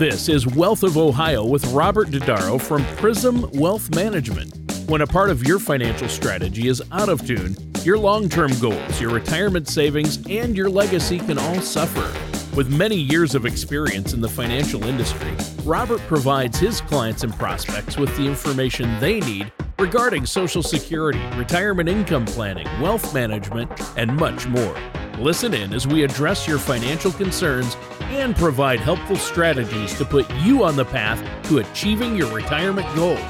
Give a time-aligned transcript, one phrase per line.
[0.00, 4.50] This is Wealth of Ohio with Robert Dodaro from Prism Wealth Management.
[4.88, 8.98] When a part of your financial strategy is out of tune, your long term goals,
[8.98, 12.10] your retirement savings, and your legacy can all suffer.
[12.56, 15.36] With many years of experience in the financial industry,
[15.66, 21.90] Robert provides his clients and prospects with the information they need regarding Social Security, retirement
[21.90, 24.76] income planning, wealth management, and much more.
[25.20, 30.64] Listen in as we address your financial concerns and provide helpful strategies to put you
[30.64, 33.20] on the path to achieving your retirement goals.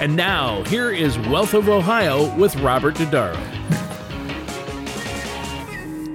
[0.00, 3.36] And now, here is Wealth of Ohio with Robert Dodaro.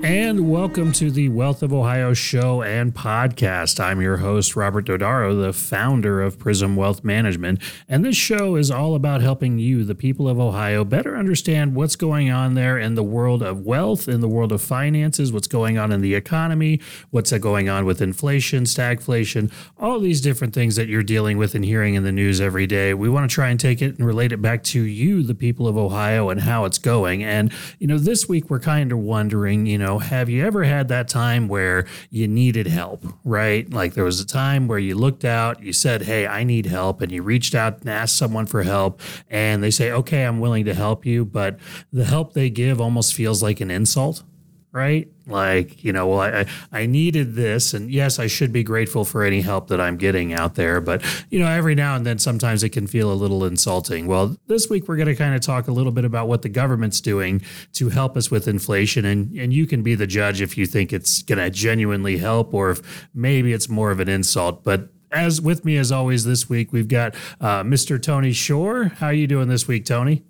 [0.04, 3.80] And welcome to the Wealth of Ohio show and podcast.
[3.80, 7.62] I'm your host, Robert Dodaro, the founder of Prism Wealth Management.
[7.88, 11.96] And this show is all about helping you, the people of Ohio, better understand what's
[11.96, 15.78] going on there in the world of wealth, in the world of finances, what's going
[15.78, 16.82] on in the economy,
[17.12, 21.64] what's going on with inflation, stagflation, all these different things that you're dealing with and
[21.64, 22.96] hearing in the news every day.
[22.96, 25.68] We want to try and take it and relate it back to you, the people
[25.68, 27.24] of Ohio, and how it's going.
[27.24, 30.64] And, you know, this week we're kind of wondering, you know, know, have you ever
[30.64, 33.72] had that time where you needed help, right?
[33.72, 37.02] Like there was a time where you looked out, you said, Hey, I need help.
[37.02, 39.02] And you reached out and asked someone for help.
[39.30, 41.26] And they say, Okay, I'm willing to help you.
[41.26, 41.60] But
[41.92, 44.24] the help they give almost feels like an insult
[44.72, 45.10] right?
[45.28, 47.74] Like, you know, well, I, I needed this.
[47.74, 50.80] And yes, I should be grateful for any help that I'm getting out there.
[50.80, 54.08] But, you know, every now and then sometimes it can feel a little insulting.
[54.08, 56.50] Well, this week we're going to kind of talk a little bit about what the
[56.50, 57.42] government's doing
[57.74, 59.06] to help us with inflation.
[59.06, 62.54] And, and you can be the judge if you think it's going to genuinely help
[62.54, 64.64] or if maybe it's more of an insult.
[64.64, 68.02] But as with me as always this week, we've got uh, Mr.
[68.02, 68.86] Tony Shore.
[68.86, 70.24] How are you doing this week, Tony?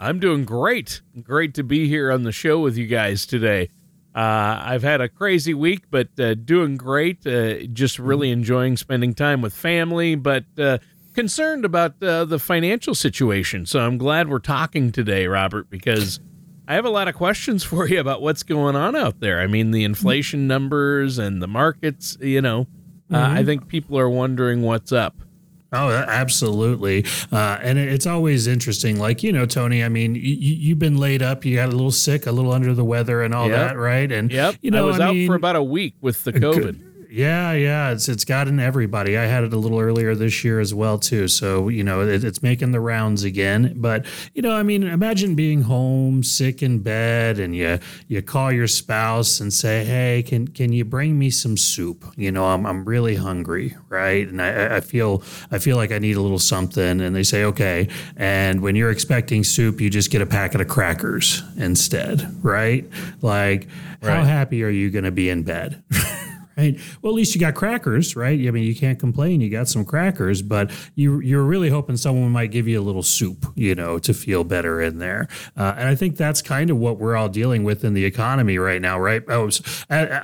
[0.00, 1.00] I'm doing great.
[1.22, 3.70] Great to be here on the show with you guys today.
[4.14, 7.26] Uh, I've had a crazy week, but uh, doing great.
[7.26, 10.78] Uh, just really enjoying spending time with family, but uh,
[11.14, 13.66] concerned about uh, the financial situation.
[13.66, 16.20] So I'm glad we're talking today, Robert, because
[16.68, 19.40] I have a lot of questions for you about what's going on out there.
[19.40, 22.66] I mean, the inflation numbers and the markets, you know,
[23.12, 23.36] uh, mm-hmm.
[23.36, 25.16] I think people are wondering what's up.
[25.74, 27.04] Oh, absolutely.
[27.32, 28.98] Uh, and it's always interesting.
[28.98, 31.90] Like, you know, Tony, I mean, you, have been laid up, you got a little
[31.90, 33.70] sick, a little under the weather and all yep.
[33.70, 34.10] that, right?
[34.10, 34.56] And, yep.
[34.60, 36.93] you know, I was I mean, out for about a week with the COVID.
[37.14, 39.16] Yeah, yeah, it's it's gotten everybody.
[39.16, 41.28] I had it a little earlier this year as well too.
[41.28, 43.74] So you know, it, it's making the rounds again.
[43.76, 44.04] But
[44.34, 48.66] you know, I mean, imagine being home, sick in bed, and you you call your
[48.66, 52.04] spouse and say, "Hey, can can you bring me some soup?
[52.16, 54.26] You know, I'm I'm really hungry, right?
[54.26, 57.44] And I, I feel I feel like I need a little something." And they say,
[57.44, 57.86] "Okay."
[58.16, 62.90] And when you're expecting soup, you just get a packet of crackers instead, right?
[63.22, 63.68] Like,
[64.02, 64.16] right.
[64.16, 65.80] how happy are you going to be in bed?
[66.56, 66.78] right?
[67.02, 68.38] Well, at least you got crackers, right?
[68.46, 69.40] I mean, you can't complain.
[69.40, 73.02] You got some crackers, but you you're really hoping someone might give you a little
[73.02, 75.28] soup, you know, to feel better in there.
[75.56, 78.58] Uh, and I think that's kind of what we're all dealing with in the economy
[78.58, 79.22] right now, right?
[79.28, 79.50] Oh,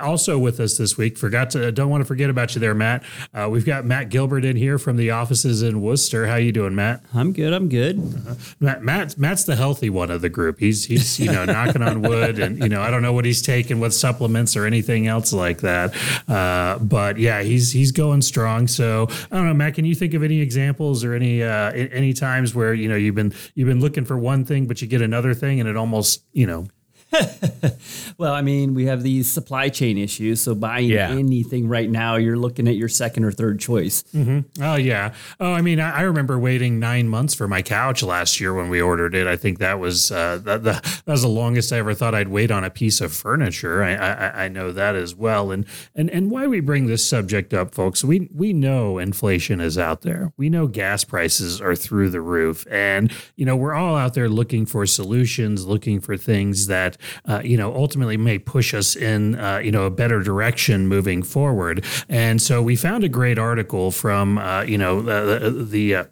[0.01, 3.03] also with us this week, forgot to don't want to forget about you there, Matt.
[3.33, 6.27] Uh, we've got Matt Gilbert in here from the offices in Wooster.
[6.27, 7.03] How you doing, Matt?
[7.13, 7.53] I'm good.
[7.53, 7.99] I'm good.
[7.99, 8.35] Uh-huh.
[8.59, 10.59] Matt, Matt, Matt's the healthy one of the group.
[10.59, 13.41] He's he's you know knocking on wood, and you know I don't know what he's
[13.41, 15.93] taking, what supplements or anything else like that.
[16.27, 18.67] Uh, but yeah, he's he's going strong.
[18.67, 19.75] So I don't know, Matt.
[19.75, 23.15] Can you think of any examples or any uh, any times where you know you've
[23.15, 26.23] been you've been looking for one thing, but you get another thing, and it almost
[26.33, 26.67] you know
[28.17, 30.41] well, I mean, we have these supply chain issues.
[30.41, 31.09] So buying yeah.
[31.09, 34.03] anything right now, you're looking at your second or third choice.
[34.15, 34.63] Mm-hmm.
[34.63, 35.13] Oh yeah.
[35.39, 38.69] Oh, I mean, I, I, remember waiting nine months for my couch last year when
[38.69, 39.27] we ordered it.
[39.27, 42.51] I think that was uh, that, that was the longest I ever thought I'd wait
[42.51, 43.83] on a piece of furniture.
[43.83, 45.51] I, I, I know that as well.
[45.51, 48.03] And and and why we bring this subject up, folks?
[48.03, 50.31] We we know inflation is out there.
[50.37, 54.29] We know gas prices are through the roof, and you know we're all out there
[54.29, 59.35] looking for solutions, looking for things that uh, you know, ultimately may push us in,
[59.35, 61.85] uh, you know, a better direction moving forward.
[62.09, 66.03] And so we found a great article from, uh, you know, the, the uh,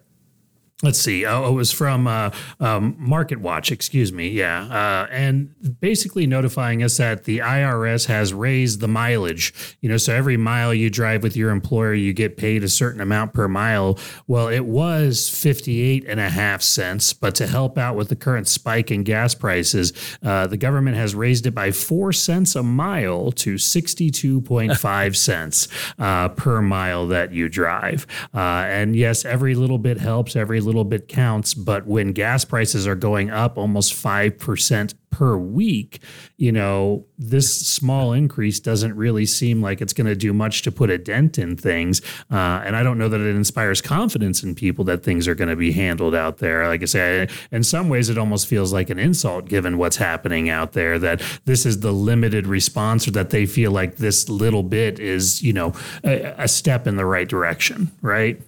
[0.82, 1.26] let's see.
[1.26, 3.70] Oh, it was from uh, um, market watch.
[3.70, 4.28] Excuse me.
[4.28, 4.62] Yeah.
[4.64, 9.76] Uh, and basically notifying us that the irs has raised the mileage.
[9.80, 13.00] You know so every mile you drive with your employer you get paid a certain
[13.00, 13.98] amount per mile.
[14.26, 18.48] Well it was 58 and a half cents but to help out with the current
[18.48, 19.92] spike in gas prices
[20.22, 25.68] uh, the government has raised it by four cents a mile to 62.5 cents
[25.98, 28.06] uh, per mile that you drive.
[28.34, 32.86] Uh, and yes every little bit helps every little bit counts, but when gas prices
[32.86, 36.00] are going up almost 5% per week,
[36.36, 40.72] you know, this small increase doesn't really seem like it's going to do much to
[40.72, 42.00] put a dent in things.
[42.30, 45.50] Uh, and I don't know that it inspires confidence in people that things are going
[45.50, 46.66] to be handled out there.
[46.68, 50.48] Like I say, in some ways, it almost feels like an insult given what's happening
[50.48, 54.62] out there that this is the limited response or that they feel like this little
[54.62, 55.74] bit is, you know,
[56.04, 58.40] a, a step in the right direction, right?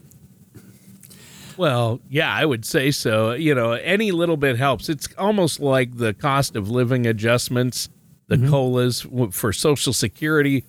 [1.57, 3.33] Well, yeah, I would say so.
[3.33, 4.89] You know, any little bit helps.
[4.89, 7.89] It's almost like the cost of living adjustments,
[8.29, 8.51] the mm-hmm.
[8.51, 10.65] COLAs for Social Security.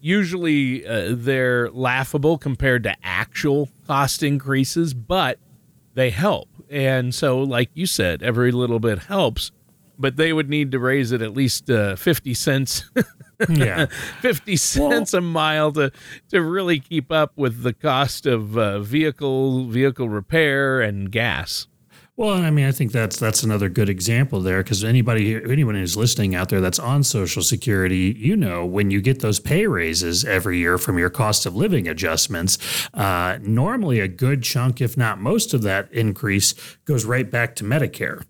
[0.00, 5.38] Usually uh, they're laughable compared to actual cost increases, but
[5.94, 6.48] they help.
[6.70, 9.50] And so, like you said, every little bit helps,
[9.98, 12.84] but they would need to raise it at least uh, 50 cents
[13.48, 13.86] yeah,
[14.20, 15.92] fifty cents well, a mile to
[16.30, 21.66] to really keep up with the cost of uh, vehicle vehicle repair and gas.
[22.16, 25.96] Well, I mean, I think that's that's another good example there because anybody, anyone who's
[25.96, 30.24] listening out there that's on Social Security, you know, when you get those pay raises
[30.24, 32.58] every year from your cost of living adjustments,
[32.92, 36.54] uh, normally a good chunk, if not most of that increase,
[36.86, 38.24] goes right back to Medicare.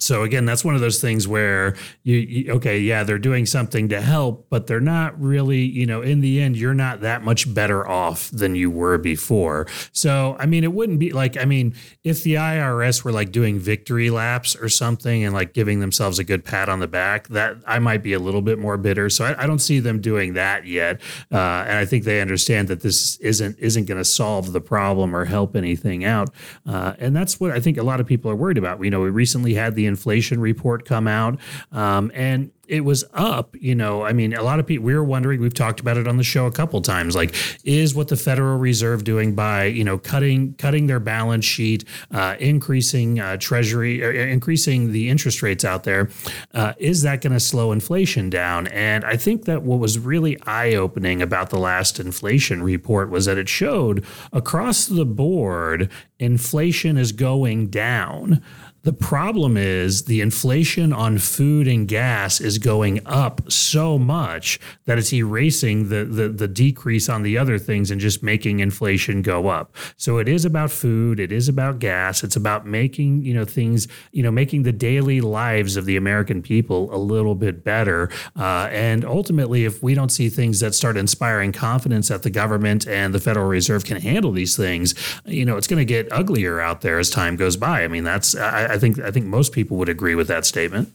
[0.00, 3.88] So again, that's one of those things where you, you, okay, yeah, they're doing something
[3.88, 7.52] to help, but they're not really, you know, in the end, you're not that much
[7.52, 9.66] better off than you were before.
[9.92, 11.74] So I mean, it wouldn't be like, I mean,
[12.04, 16.24] if the IRS were like doing victory laps or something and like giving themselves a
[16.24, 19.10] good pat on the back, that I might be a little bit more bitter.
[19.10, 21.00] So I, I don't see them doing that yet,
[21.32, 25.14] uh, and I think they understand that this isn't isn't going to solve the problem
[25.14, 26.30] or help anything out,
[26.66, 28.82] uh, and that's what I think a lot of people are worried about.
[28.84, 31.40] You know, we recently had the inflation report come out,
[31.72, 35.02] um, and it was up, you know, I mean, a lot of people, we were
[35.02, 38.16] wondering, we've talked about it on the show a couple times, like, is what the
[38.16, 44.04] Federal Reserve doing by, you know, cutting, cutting their balance sheet, uh, increasing uh, treasury,
[44.04, 46.10] uh, increasing the interest rates out there,
[46.52, 48.66] uh, is that going to slow inflation down?
[48.68, 53.24] And I think that what was really eye opening about the last inflation report was
[53.24, 58.42] that it showed across the board, inflation is going down.
[58.82, 64.98] The problem is the inflation on food and gas is going up so much that
[64.98, 69.48] it's erasing the, the, the decrease on the other things and just making inflation go
[69.48, 69.74] up.
[69.96, 73.88] So it is about food, it is about gas, it's about making, you know, things,
[74.12, 78.10] you know, making the daily lives of the American people a little bit better.
[78.36, 82.86] Uh, and ultimately, if we don't see things that start inspiring confidence that the government
[82.86, 86.60] and the Federal Reserve can handle these things, you know, it's going to get uglier
[86.60, 87.82] out there as time goes by.
[87.82, 90.92] I mean, that's I, I think I think most people would agree with that statement.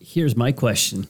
[0.00, 1.08] Here's my question.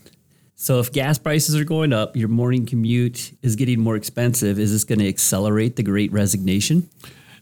[0.55, 4.73] So if gas prices are going up, your morning commute is getting more expensive, is
[4.73, 6.89] this going to accelerate the great resignation?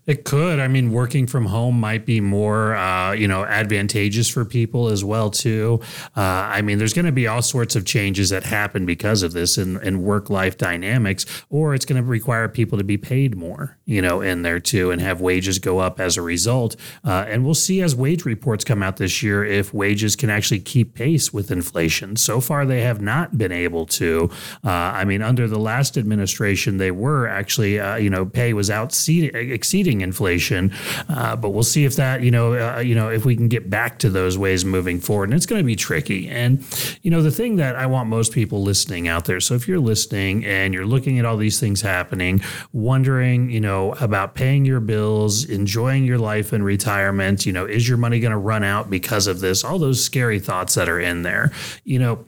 [0.07, 0.59] It could.
[0.61, 5.03] I mean, working from home might be more, uh, you know, advantageous for people as
[5.03, 5.81] well too.
[6.15, 9.33] Uh, I mean, there's going to be all sorts of changes that happen because of
[9.33, 13.35] this in, in work life dynamics, or it's going to require people to be paid
[13.35, 16.77] more, you know, in there too, and have wages go up as a result.
[17.03, 20.61] Uh, and we'll see as wage reports come out this year if wages can actually
[20.61, 22.17] keep pace with inflation.
[22.17, 24.29] So far, they have not been able to.
[24.63, 28.69] Uh, I mean, under the last administration, they were actually, uh, you know, pay was
[28.69, 30.73] out exceeding inflation.
[31.09, 33.71] Uh, but we'll see if that, you know, uh, you know, if we can get
[33.71, 35.31] back to those ways moving forward.
[35.31, 36.29] And it's going to be tricky.
[36.29, 36.65] And,
[37.03, 39.41] you know, the thing that I want most people listening out there.
[39.41, 42.43] So if you're listening and you're looking at all these things happening,
[42.73, 47.89] wondering, you know, about paying your bills, enjoying your life in retirement, you know, is
[47.89, 49.65] your money going to run out because of this?
[49.65, 51.53] All those scary thoughts that are in there,
[51.85, 52.25] you know,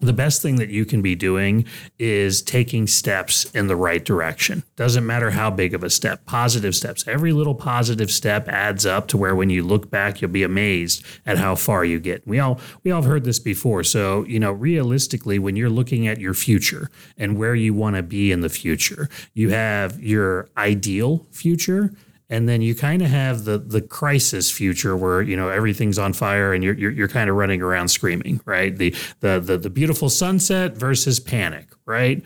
[0.00, 1.66] the best thing that you can be doing
[1.98, 4.64] is taking steps in the right direction.
[4.76, 7.06] Doesn't matter how big of a step, positive steps.
[7.06, 11.04] Every little positive step adds up to where when you look back, you'll be amazed
[11.26, 12.26] at how far you get.
[12.26, 13.84] We all we all have heard this before.
[13.84, 16.88] So, you know, realistically, when you're looking at your future
[17.18, 21.92] and where you want to be in the future, you have your ideal future
[22.30, 26.12] and then you kind of have the the crisis future where you know everything's on
[26.12, 28.76] fire and you're you're, you're kind of running around screaming right?
[28.76, 32.22] The, the the the beautiful sunset versus panic right?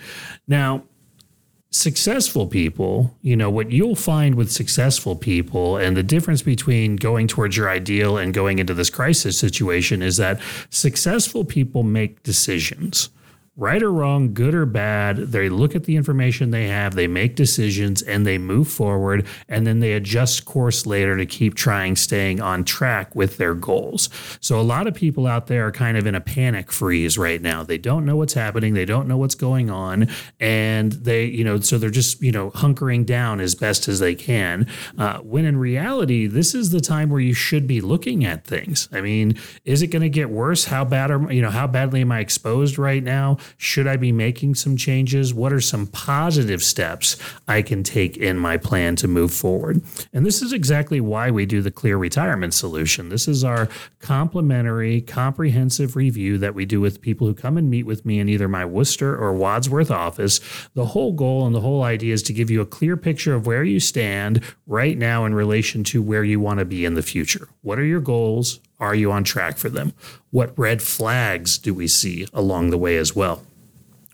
[0.47, 0.85] Now
[1.71, 7.27] successful people you know what you'll find with successful people and the difference between going
[7.27, 13.09] towards your ideal and going into this crisis situation is that successful people make decisions
[13.57, 17.37] right or wrong, good or bad, they look at the information they have, they make
[17.37, 22.41] decisions, and they move forward, and then they adjust course later to keep trying staying
[22.41, 24.09] on track with their goals.
[24.41, 27.41] So a lot of people out there are kind of in a panic freeze right
[27.41, 27.63] now.
[27.63, 30.09] They don't know what's happening, they don't know what's going on,
[30.41, 34.17] and they, you know, so they're just, you know, hunkering down as best as they
[34.17, 34.67] can.
[34.99, 38.89] Uh, when in reality, this is the time where you should be looking at things.
[38.93, 40.65] I mean, is it going to get worse?
[40.65, 43.39] How bad are, you know, how badly am I exposed right now?
[43.57, 45.35] Should I be making some changes?
[45.35, 47.17] What are some positive steps
[47.49, 49.83] I can take in my plan to move forward?
[50.13, 53.09] And this is exactly why we do the Clear Retirement Solution.
[53.09, 53.69] This is our
[54.01, 58.29] complimentary, comprehensive review that we do with people who come and meet with me in
[58.29, 60.41] either my Wooster or Wadsworth office.
[60.75, 63.47] The whole goal and the whole idea is to give you a clear picture of
[63.47, 67.03] where you stand right now in relation to where you want to be in the
[67.03, 67.49] future.
[67.63, 68.61] What are your goals?
[68.81, 69.93] Are you on track for them?
[70.31, 73.43] What red flags do we see along the way as well?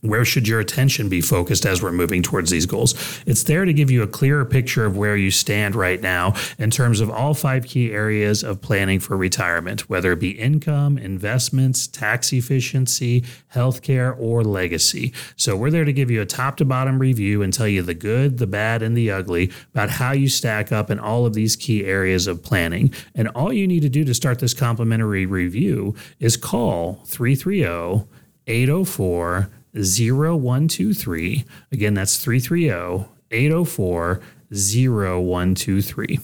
[0.02, 2.94] Where should your attention be focused as we're moving towards these goals?
[3.26, 6.70] It's there to give you a clearer picture of where you stand right now in
[6.70, 11.86] terms of all five key areas of planning for retirement, whether it be income, investments,
[11.86, 15.12] tax efficiency, healthcare, or legacy.
[15.36, 17.94] So we're there to give you a top to bottom review and tell you the
[17.94, 21.56] good, the bad, and the ugly about how you stack up in all of these
[21.56, 22.92] key areas of planning.
[23.14, 28.06] And all you need to do to start this complimentary review is call 330
[28.46, 31.44] 804 0123.
[31.72, 36.18] Again, that's 330 804 0123.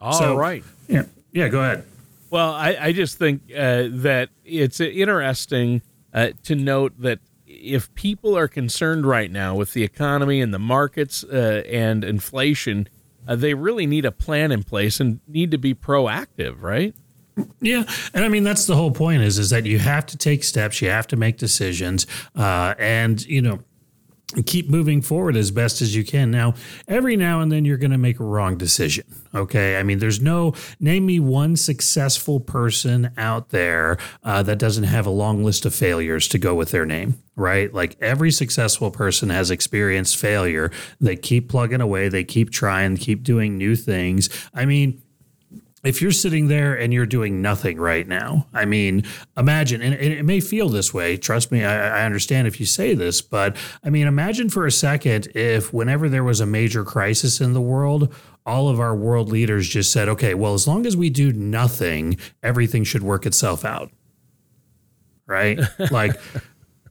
[0.00, 0.62] All So- right.
[0.88, 1.04] Yeah.
[1.32, 1.84] Yeah, go ahead.
[2.30, 5.82] Well, I, I just think uh, that it's interesting
[6.12, 10.58] uh, to note that if people are concerned right now with the economy and the
[10.58, 12.88] markets uh, and inflation,
[13.28, 16.94] uh, they really need a plan in place and need to be proactive, right?
[17.60, 20.42] Yeah, and I mean that's the whole point is is that you have to take
[20.42, 23.60] steps, you have to make decisions, uh, and you know
[24.44, 26.30] keep moving forward as best as you can.
[26.32, 26.54] Now,
[26.88, 29.04] every now and then you're going to make a wrong decision.
[29.34, 34.84] Okay, I mean there's no name me one successful person out there uh, that doesn't
[34.84, 37.22] have a long list of failures to go with their name.
[37.36, 40.70] Right, like every successful person has experienced failure.
[41.00, 44.30] They keep plugging away, they keep trying, keep doing new things.
[44.54, 45.02] I mean
[45.84, 49.04] if you're sitting there and you're doing nothing right now, I mean,
[49.36, 51.16] imagine, and it may feel this way.
[51.16, 54.72] Trust me, I, I, understand if you say this, but I mean, imagine for a
[54.72, 58.12] second if whenever there was a major crisis in the world,
[58.44, 62.16] all of our world leaders just said, okay, well, as long as we do nothing,
[62.42, 63.90] everything should work itself out.
[65.26, 65.60] Right?
[65.90, 66.18] like,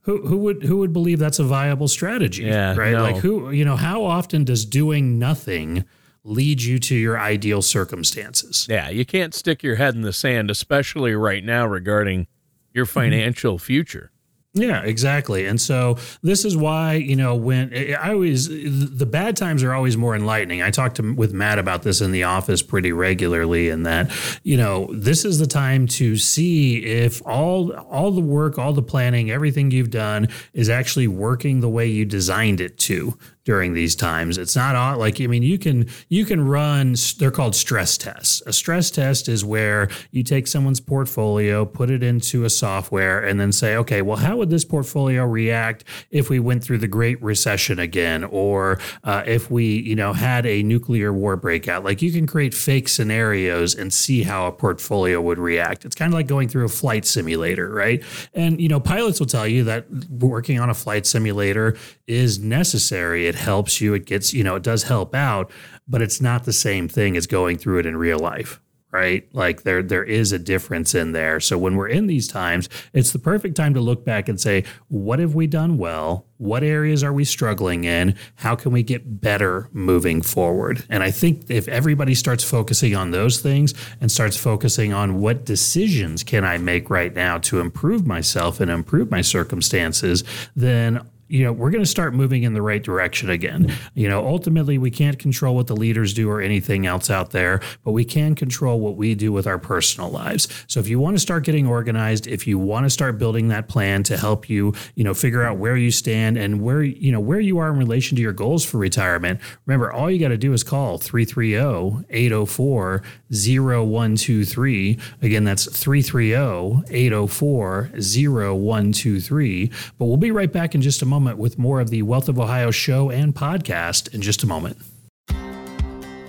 [0.02, 2.44] who, who would who would believe that's a viable strategy?
[2.44, 2.92] Yeah, right.
[2.92, 3.02] no.
[3.02, 5.84] Like who you know how often does doing nothing
[6.26, 8.68] lead you to your ideal circumstances?
[8.70, 12.28] Yeah, you can't stick your head in the sand, especially right now regarding
[12.74, 13.00] your mm-hmm.
[13.00, 14.12] financial future.
[14.58, 15.46] Yeah, exactly.
[15.48, 19.98] And so this is why, you know, when I always, the bad times are always
[19.98, 20.62] more enlightening.
[20.62, 24.10] I talked to, with Matt about this in the office pretty regularly, and that,
[24.44, 28.82] you know, this is the time to see if all, all the work, all the
[28.82, 33.96] planning, everything you've done is actually working the way you designed it to during these
[33.96, 34.38] times.
[34.38, 38.42] It's not all- like I mean you can you can run they're called stress tests.
[38.46, 43.40] A stress test is where you take someone's portfolio, put it into a software and
[43.40, 47.22] then say, "Okay, well how would this portfolio react if we went through the Great
[47.22, 52.12] Recession again or uh, if we, you know, had a nuclear war breakout?" Like you
[52.12, 55.86] can create fake scenarios and see how a portfolio would react.
[55.86, 58.04] It's kind of like going through a flight simulator, right?
[58.34, 63.28] And you know, pilots will tell you that working on a flight simulator is necessary.
[63.28, 63.94] It helps you.
[63.94, 65.52] It gets, you know, it does help out,
[65.88, 68.62] but it's not the same thing as going through it in real life.
[68.92, 69.28] Right.
[69.34, 71.42] Like there there is a difference in there.
[71.42, 74.64] So when we're in these times, it's the perfect time to look back and say,
[74.88, 76.28] what have we done well?
[76.38, 78.16] What areas are we struggling in?
[78.36, 80.86] How can we get better moving forward?
[80.90, 85.44] And I think if everybody starts focusing on those things and starts focusing on what
[85.44, 90.24] decisions can I make right now to improve myself and improve my circumstances,
[90.56, 93.74] then you know, we're going to start moving in the right direction again.
[93.96, 97.62] You know, ultimately, we can't control what the leaders do or anything else out there,
[97.84, 100.48] but we can control what we do with our personal lives.
[100.68, 103.68] So if you want to start getting organized, if you want to start building that
[103.68, 107.20] plan to help you, you know, figure out where you stand and where, you know,
[107.20, 110.38] where you are in relation to your goals for retirement, remember, all you got to
[110.38, 113.02] do is call 330 804
[113.32, 115.00] 0123.
[115.22, 119.72] Again, that's 330 804 0123.
[119.98, 122.40] But we'll be right back in just a moment with more of the Wealth of
[122.40, 124.78] Ohio show and podcast in just a moment.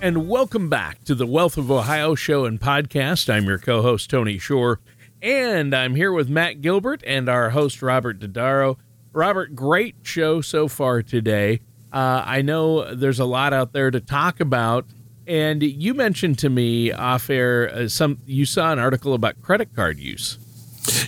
[0.01, 3.31] And welcome back to the Wealth of Ohio show and podcast.
[3.31, 4.79] I'm your co host, Tony Shore,
[5.21, 8.77] and I'm here with Matt Gilbert and our host, Robert Dodaro.
[9.13, 11.59] Robert, great show so far today.
[11.91, 14.85] Uh, I know there's a lot out there to talk about.
[15.29, 19.75] And you mentioned to me off air uh, some you saw an article about credit
[19.75, 20.39] card use.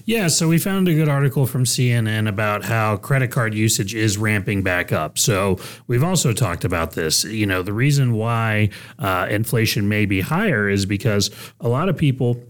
[0.06, 4.20] Yeah, so we found a good article from CNN about how credit card usage is
[4.20, 5.18] ramping back up.
[5.18, 7.24] So we've also talked about this.
[7.24, 11.98] You know, the reason why uh, inflation may be higher is because a lot of
[11.98, 12.44] people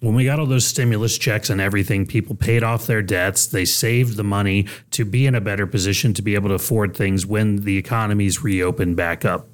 [0.00, 3.46] when we got all those stimulus checks and everything, people paid off their debts.
[3.46, 6.94] They saved the money to be in a better position to be able to afford
[6.94, 9.48] things when the economies reopen back up.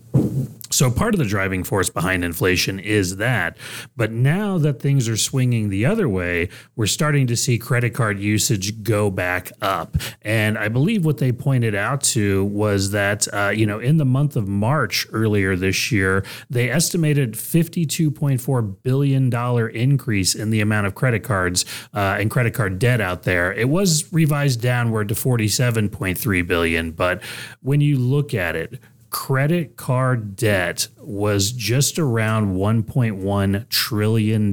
[0.73, 3.57] So part of the driving force behind inflation is that.
[3.95, 8.19] But now that things are swinging the other way, we're starting to see credit card
[8.19, 9.97] usage go back up.
[10.23, 14.05] And I believe what they pointed out to was that, uh, you know, in the
[14.07, 19.33] month of March earlier this year, they estimated $52.4 billion
[19.75, 23.53] increase in the amount of credit cards uh, and credit card debt out there.
[23.53, 26.93] It was revised downward to 47.3 billion.
[26.93, 27.23] But
[27.61, 28.81] when you look at it,
[29.13, 34.53] credit card debt was just around $1.1 trillion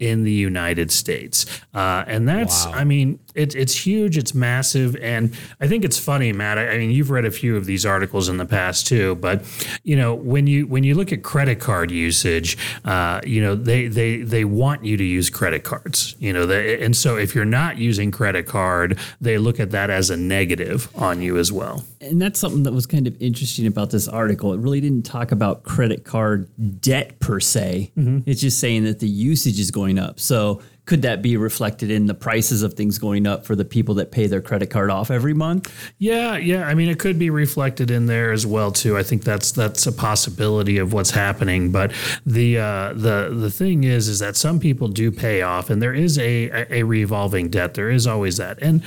[0.00, 1.46] in the United States.
[1.72, 2.72] Uh, and that's, wow.
[2.72, 4.96] I mean, it, it's huge, it's massive.
[4.96, 6.58] And I think it's funny, Matt.
[6.58, 9.44] I, I, mean, you've read a few of these articles in the past too, but
[9.84, 13.86] you know, when you when you look at credit card usage, uh, you know, they
[13.86, 16.14] they they want you to use credit cards.
[16.18, 19.90] You know, they, and so if you're not using credit card, they look at that
[19.90, 21.84] as a negative on you as well.
[22.00, 24.52] And that's something that was kind of interesting about this article.
[24.54, 26.48] It really didn't talk about credit card
[26.80, 27.92] debt per se.
[27.96, 28.20] Mm-hmm.
[28.28, 30.20] It's just saying that the usage is going up.
[30.20, 33.94] So could that be reflected in the prices of things going up for the people
[33.94, 35.72] that pay their credit card off every month?
[35.98, 36.66] Yeah, yeah.
[36.66, 38.98] I mean, it could be reflected in there as well too.
[38.98, 41.70] I think that's that's a possibility of what's happening.
[41.70, 41.92] But
[42.26, 45.94] the uh, the the thing is, is that some people do pay off, and there
[45.94, 47.74] is a a revolving debt.
[47.74, 48.82] There is always that, and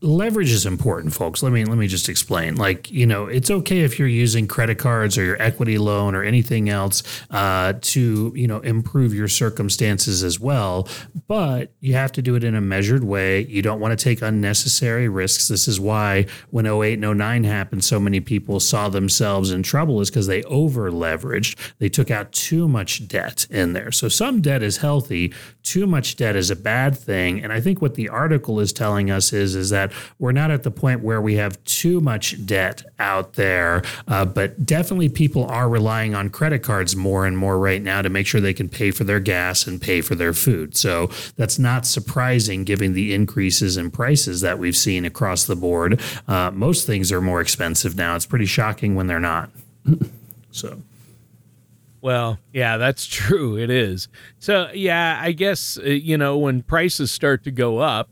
[0.00, 1.42] leverage is important folks.
[1.42, 2.56] Let me let me just explain.
[2.56, 6.22] Like you know it's okay if you're using credit cards or your equity loan or
[6.22, 10.88] anything else uh, to you know improve your circumstances as well
[11.26, 13.40] but you have to do it in a measured way.
[13.46, 15.48] You don't want to take unnecessary risks.
[15.48, 20.00] This is why when 08 and 09 happened so many people saw themselves in trouble
[20.00, 23.90] is because they over leveraged they took out too much debt in there.
[23.90, 25.32] So some debt is healthy
[25.68, 29.10] too much debt is a bad thing and i think what the article is telling
[29.10, 29.87] us is is that
[30.18, 34.64] we're not at the point where we have too much debt out there, uh, but
[34.64, 38.40] definitely people are relying on credit cards more and more right now to make sure
[38.40, 40.76] they can pay for their gas and pay for their food.
[40.76, 46.00] So that's not surprising given the increases in prices that we've seen across the board.
[46.26, 48.16] Uh, most things are more expensive now.
[48.16, 49.50] It's pretty shocking when they're not.
[50.50, 50.82] so.
[52.00, 53.58] Well, yeah, that's true.
[53.58, 54.08] It is.
[54.38, 58.08] So, yeah, I guess, uh, you know, when prices start to go up,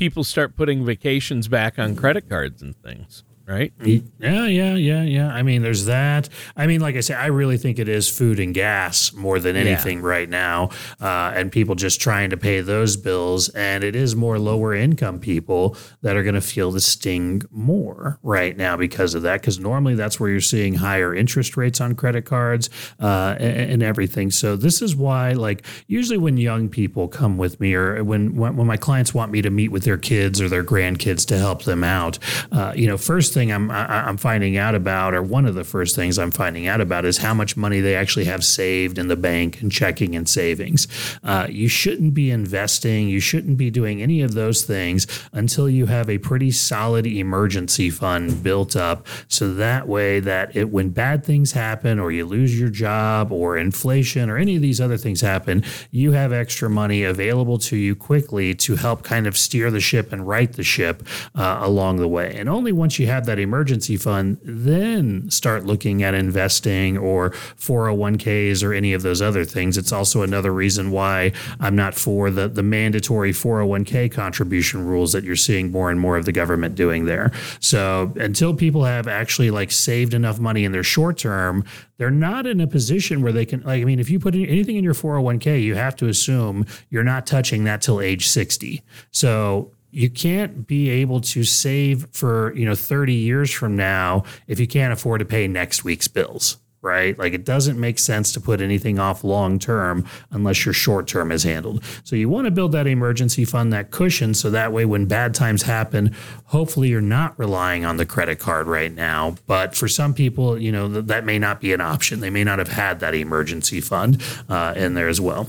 [0.00, 3.72] people start putting vacations back on credit cards and things right?
[3.82, 5.28] Yeah, yeah, yeah, yeah.
[5.28, 6.28] I mean, there's that.
[6.56, 9.56] I mean, like I say, I really think it is food and gas more than
[9.56, 10.06] anything yeah.
[10.06, 13.48] right now, uh, and people just trying to pay those bills.
[13.50, 18.18] And it is more lower income people that are going to feel the sting more
[18.22, 19.40] right now because of that.
[19.40, 23.82] Because normally that's where you're seeing higher interest rates on credit cards uh, and, and,
[23.82, 24.30] everything.
[24.30, 28.56] So this is why, like, usually when young people come with me, or when when,
[28.56, 31.64] when my clients want me to meet with their kids or their grandkids to help
[31.64, 32.18] them out,
[32.52, 35.64] uh, you know, first thing thing I'm I'm finding out about, or one of the
[35.64, 39.08] first things I'm finding out about, is how much money they actually have saved in
[39.08, 40.86] the bank and checking and savings.
[41.24, 43.08] Uh, you shouldn't be investing.
[43.08, 47.88] You shouldn't be doing any of those things until you have a pretty solid emergency
[47.88, 49.06] fund built up.
[49.28, 53.56] So that way, that it when bad things happen, or you lose your job, or
[53.56, 57.96] inflation, or any of these other things happen, you have extra money available to you
[57.96, 61.02] quickly to help kind of steer the ship and right the ship
[61.34, 62.34] uh, along the way.
[62.36, 68.64] And only once you have that emergency fund, then start looking at investing or 401ks
[68.64, 69.78] or any of those other things.
[69.78, 75.22] It's also another reason why I'm not for the, the mandatory 401k contribution rules that
[75.22, 77.30] you're seeing more and more of the government doing there.
[77.60, 81.64] So until people have actually like saved enough money in their short term,
[81.98, 84.76] they're not in a position where they can like I mean if you put anything
[84.76, 88.82] in your 401k, you have to assume you're not touching that till age 60.
[89.12, 94.60] So you can't be able to save for you know 30 years from now if
[94.60, 97.18] you can't afford to pay next week's bills right?
[97.18, 101.30] Like it doesn't make sense to put anything off long term unless your short term
[101.30, 101.84] is handled.
[102.04, 105.34] So you want to build that emergency fund that cushion so that way when bad
[105.34, 106.14] times happen
[106.46, 109.36] hopefully you're not relying on the credit card right now.
[109.46, 112.20] But for some people you know that, that may not be an option.
[112.20, 115.48] They may not have had that emergency fund uh, in there as well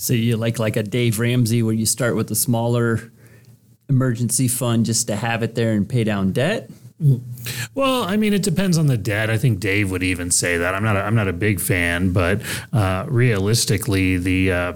[0.00, 3.12] So you like like a Dave Ramsey where you start with a smaller
[3.90, 6.70] emergency fund just to have it there and pay down debt?
[7.74, 9.28] Well, I mean, it depends on the debt.
[9.28, 10.74] I think Dave would even say that.
[10.74, 10.96] I'm not.
[10.96, 12.40] A, I'm not a big fan, but
[12.72, 14.72] uh, realistically, the uh,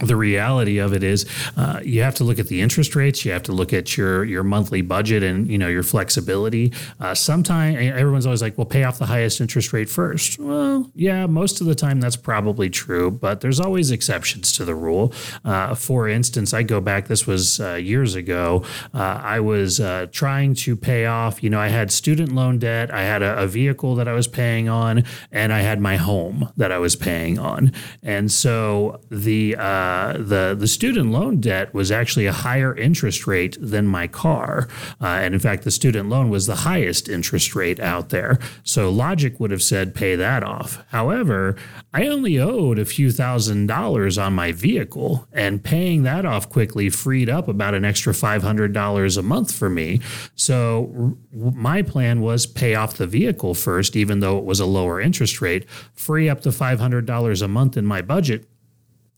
[0.00, 3.32] the reality of it is uh, you have to look at the interest rates you
[3.32, 6.72] have to look at your your monthly budget and you know your flexibility.
[7.00, 10.38] Uh, sometimes everyone's always like well pay off the highest interest rate first.
[10.38, 14.74] Well yeah most of the time that's probably true but there's always exceptions to the
[14.74, 15.12] rule.
[15.44, 20.06] Uh, for instance i go back this was uh, years ago uh, i was uh,
[20.12, 23.46] trying to pay off you know i had student loan debt i had a, a
[23.46, 27.38] vehicle that i was paying on and i had my home that i was paying
[27.38, 27.72] on.
[28.02, 33.56] And so the uh, the the student loan debt was actually a higher interest rate
[33.60, 34.68] than my car,
[35.00, 38.38] uh, and in fact, the student loan was the highest interest rate out there.
[38.64, 40.84] So logic would have said pay that off.
[40.88, 41.56] However,
[41.94, 46.90] I only owed a few thousand dollars on my vehicle, and paying that off quickly
[46.90, 50.00] freed up about an extra five hundred dollars a month for me.
[50.34, 54.66] So r- my plan was pay off the vehicle first, even though it was a
[54.66, 58.48] lower interest rate, free up the five hundred dollars a month in my budget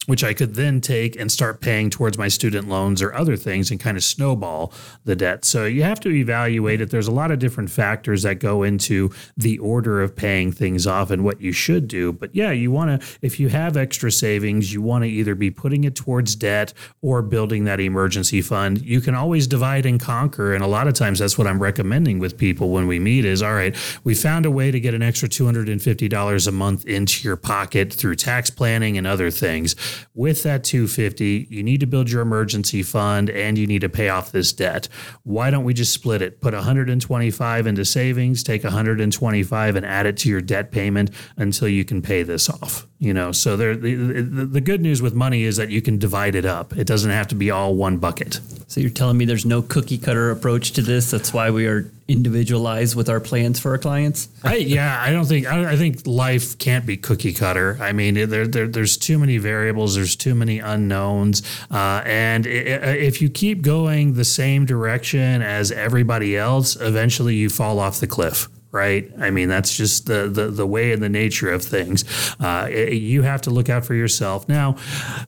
[0.09, 3.71] which I could then take and start paying towards my student loans or other things
[3.71, 4.73] and kind of snowball
[5.05, 5.45] the debt.
[5.45, 6.89] So you have to evaluate it.
[6.89, 11.11] There's a lot of different factors that go into the order of paying things off
[11.11, 12.11] and what you should do.
[12.11, 15.51] But yeah, you want to, if you have extra savings, you want to either be
[15.51, 18.81] putting it towards debt or building that emergency fund.
[18.81, 20.55] You can always divide and conquer.
[20.55, 23.43] And a lot of times that's what I'm recommending with people when we meet is
[23.43, 27.37] all right, we found a way to get an extra $250 a month into your
[27.37, 29.77] pocket through tax planning and other things
[30.15, 34.09] with that 250 you need to build your emergency fund and you need to pay
[34.09, 34.89] off this debt.
[35.23, 36.41] Why don't we just split it?
[36.41, 41.85] Put 125 into savings take 125 and add it to your debt payment until you
[41.85, 45.45] can pay this off you know so there the, the, the good news with money
[45.45, 48.41] is that you can divide it up it doesn't have to be all one bucket
[48.69, 51.11] So you're telling me there's no cookie cutter approach to this?
[51.11, 54.29] That's why we are individualized with our plans for our clients?
[54.45, 57.79] I, yeah, I don't think I, I think life can't be cookie cutter.
[57.81, 59.95] I mean, there, there there's too many variables.
[59.95, 66.37] There's too many unknowns, uh, and if you keep going the same direction as everybody
[66.37, 68.49] else, eventually you fall off the cliff.
[68.71, 69.11] Right.
[69.19, 72.05] I mean, that's just the, the, the way and the nature of things.
[72.39, 74.47] Uh, i- you have to look out for yourself.
[74.47, 74.77] Now,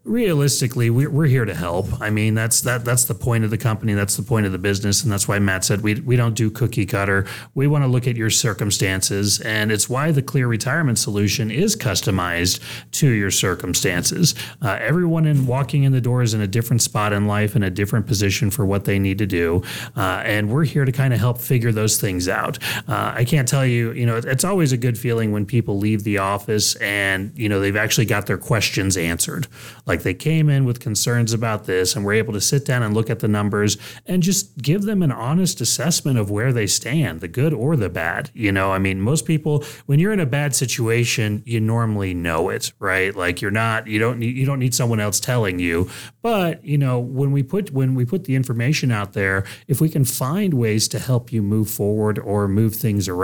[0.05, 1.87] realistically, we're, we're here to help.
[2.01, 3.95] I mean, that's that that's the point of the company.
[3.95, 5.03] That's the point of the business.
[5.03, 7.27] And that's why Matt said we, we don't do cookie cutter.
[7.55, 9.41] We want to look at your circumstances.
[9.41, 12.61] And it's why the Clear Retirement Solution is customized
[12.93, 14.35] to your circumstances.
[14.63, 17.63] Uh, everyone in walking in the door is in a different spot in life, in
[17.63, 19.63] a different position for what they need to do.
[19.97, 22.59] Uh, and we're here to kind of help figure those things out.
[22.89, 26.03] Uh, I can't tell you, you know, it's always a good feeling when people leave
[26.03, 29.47] the office and, you know, they've actually got their questions answered.
[29.87, 32.93] Like they came in with concerns about this and we're able to sit down and
[32.93, 37.21] look at the numbers and just give them an honest assessment of where they stand,
[37.21, 38.33] the good or the bad.
[38.35, 42.49] You know, I mean, most people, when you're in a bad situation, you normally know
[42.49, 43.15] it, right?
[43.15, 45.89] Like you're not, you don't need, you don't need someone else telling you.
[46.21, 49.89] But, you know, when we put, when we put the information out there, if we
[49.89, 53.20] can find ways to help you move forward or move things around,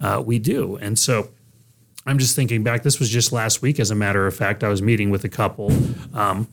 [0.00, 0.76] uh, we do.
[0.76, 1.30] And so,
[2.06, 2.84] I'm just thinking back.
[2.84, 4.62] This was just last week, as a matter of fact.
[4.62, 5.72] I was meeting with a couple.
[6.14, 6.46] Um,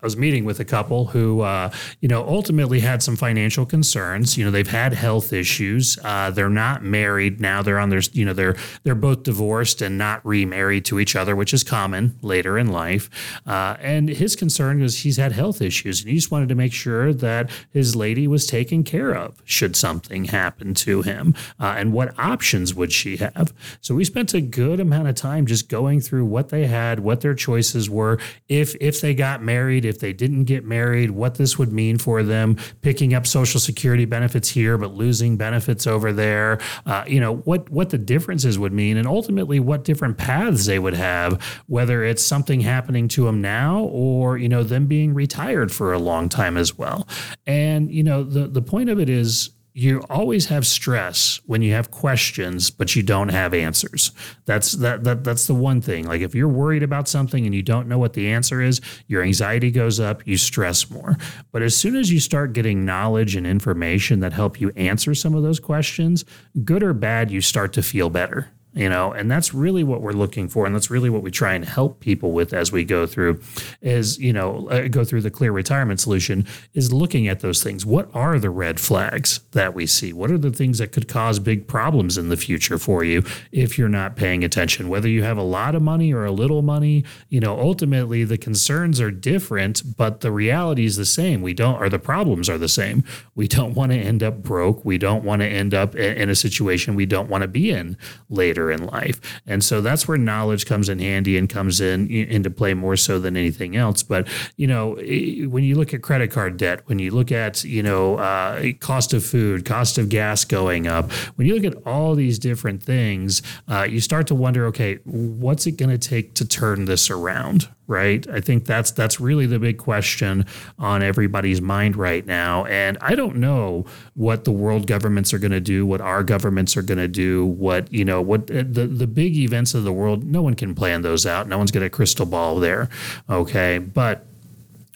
[0.00, 4.36] I was meeting with a couple who, uh, you know, ultimately had some financial concerns.
[4.38, 5.98] You know, they've had health issues.
[6.04, 7.62] Uh, they're not married now.
[7.62, 11.34] They're on their, you know, they're they're both divorced and not remarried to each other,
[11.34, 13.10] which is common later in life.
[13.46, 16.72] Uh, and his concern was he's had health issues, and he just wanted to make
[16.72, 21.92] sure that his lady was taken care of should something happen to him, uh, and
[21.92, 23.52] what options would she have.
[23.80, 27.20] So we spent a good amount of time just going through what they had, what
[27.20, 31.58] their choices were, if if they got married if they didn't get married, what this
[31.58, 36.58] would mean for them, picking up Social Security benefits here but losing benefits over there.
[36.86, 40.78] Uh, you know what what the differences would mean, and ultimately what different paths they
[40.78, 45.72] would have, whether it's something happening to them now or you know them being retired
[45.72, 47.08] for a long time as well.
[47.46, 51.72] And you know the the point of it is you always have stress when you
[51.72, 54.10] have questions but you don't have answers.
[54.44, 56.04] That's that, that that's the one thing.
[56.04, 59.22] Like if you're worried about something and you don't know what the answer is your
[59.22, 61.16] anxiety goes up you stress more.
[61.52, 65.34] But as soon as you start getting knowledge and information that help you answer some
[65.34, 66.24] of those questions
[66.64, 70.12] good or bad you start to feel better you know and that's really what we're
[70.12, 73.06] looking for and that's really what we try and help people with as we go
[73.06, 73.40] through
[73.82, 77.84] is you know uh, go through the clear retirement solution is looking at those things.
[77.84, 80.12] What are the red flags that we see?
[80.12, 83.76] What are the things that could cause big problems in the future for you if
[83.76, 84.88] you're not paying attention?
[84.88, 88.38] Whether you have a lot of money or a little money you know ultimately the
[88.38, 91.42] concerns are different but the reality is the same.
[91.42, 93.02] We don't or the problems are the same.
[93.34, 94.84] We don't want to end up broke.
[94.84, 97.96] We don't want to end up in a situation we don't want to be in
[98.28, 99.40] later in life.
[99.46, 103.18] And so that's where knowledge comes in handy and comes in into play more so
[103.18, 104.02] than anything else.
[104.02, 107.82] But, you know, when you look at credit card debt, when you look at, you
[107.82, 112.14] know, uh, cost of food, cost of gas going up, when you look at all
[112.14, 116.46] these different things, uh, you start to wonder, okay, what's it going to take to
[116.46, 117.68] turn this around?
[117.88, 118.24] Right?
[118.30, 120.44] I think that's that's really the big question
[120.78, 122.66] on everybody's mind right now.
[122.66, 126.76] And I don't know what the world governments are going to do, what our governments
[126.76, 129.92] are going to do, what you know, what uh, the the big events of the
[129.92, 130.22] world.
[130.22, 131.48] No one can plan those out.
[131.48, 132.88] No one's got a crystal ball there.
[133.28, 134.26] Okay, but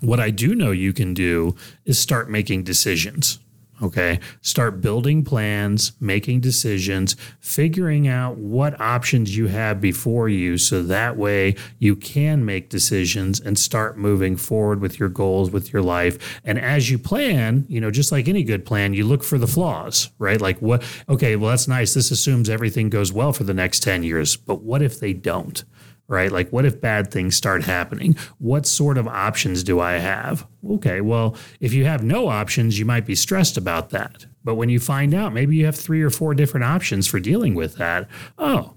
[0.01, 3.39] what I do know you can do is start making decisions.
[3.83, 4.21] Okay.
[4.43, 11.17] Start building plans, making decisions, figuring out what options you have before you so that
[11.17, 16.41] way you can make decisions and start moving forward with your goals, with your life.
[16.45, 19.49] And as you plan, you know, just like any good plan, you look for the
[19.49, 20.41] flaws, right?
[20.41, 21.95] Like what, okay, well, that's nice.
[21.95, 24.37] This assumes everything goes well for the next 10 years.
[24.37, 25.65] But what if they don't?
[26.13, 26.31] Right?
[26.31, 28.17] Like, what if bad things start happening?
[28.39, 30.47] What sort of options do I have?
[30.71, 34.27] Okay, well, if you have no options, you might be stressed about that.
[34.45, 37.55] But when you find out, maybe you have three or four different options for dealing
[37.55, 38.09] with that.
[38.39, 38.75] Oh,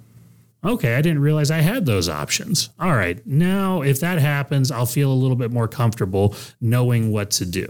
[0.63, 2.69] okay, I didn't realize I had those options.
[2.80, 7.32] All right, now if that happens, I'll feel a little bit more comfortable knowing what
[7.32, 7.67] to do.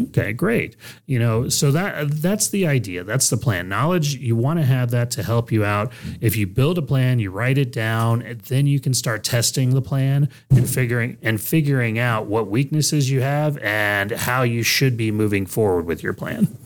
[0.00, 0.76] Okay, great.
[1.06, 3.02] You know, so that that's the idea.
[3.02, 3.68] That's the plan.
[3.68, 5.92] Knowledge, you want to have that to help you out.
[6.20, 9.70] If you build a plan, you write it down, and then you can start testing
[9.70, 14.96] the plan and figuring and figuring out what weaknesses you have and how you should
[14.96, 16.56] be moving forward with your plan.